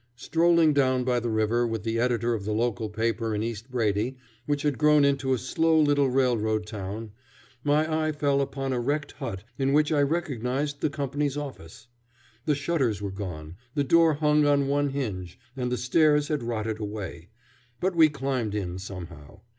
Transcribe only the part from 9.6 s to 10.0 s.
which